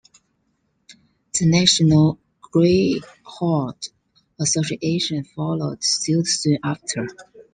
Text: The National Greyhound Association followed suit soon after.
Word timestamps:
The 1.39 1.45
National 1.45 2.17
Greyhound 2.41 3.75
Association 4.41 5.23
followed 5.25 5.83
suit 5.83 6.25
soon 6.25 6.57
after. 6.63 7.05